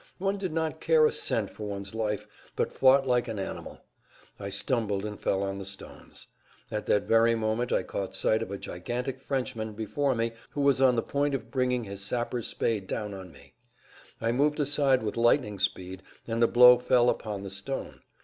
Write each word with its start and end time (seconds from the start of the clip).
One 0.17 0.39
did 0.39 0.51
not 0.51 0.81
care 0.81 1.05
a 1.05 1.11
cent 1.11 1.51
for 1.51 1.67
one's 1.67 1.93
life, 1.93 2.25
but 2.55 2.73
fought 2.73 3.05
like 3.05 3.27
an 3.27 3.37
animal. 3.37 3.81
I 4.39 4.49
stumbled 4.49 5.05
and 5.05 5.19
fell 5.21 5.43
on 5.43 5.59
the 5.59 5.63
stones. 5.63 6.25
At 6.71 6.87
that 6.87 7.03
very 7.03 7.35
moment 7.35 7.71
I 7.71 7.83
caught 7.83 8.15
sight 8.15 8.41
of 8.41 8.49
a 8.49 8.57
gigantic 8.57 9.19
Frenchman 9.19 9.73
before 9.73 10.15
me 10.15 10.31
who 10.49 10.61
was 10.61 10.81
on 10.81 10.95
the 10.95 11.03
point 11.03 11.35
of 11.35 11.51
bringing 11.51 11.83
his 11.83 12.01
sapper's 12.01 12.47
spade 12.47 12.87
down 12.87 13.13
on 13.13 13.31
me. 13.31 13.53
I 14.19 14.31
moved 14.31 14.59
aside 14.59 15.03
with 15.03 15.17
lightning 15.17 15.59
speed, 15.59 16.01
and 16.25 16.41
the 16.41 16.47
blow 16.47 16.79
fell 16.79 17.07
upon 17.07 17.43
the 17.43 17.51
stone. 17.51 18.01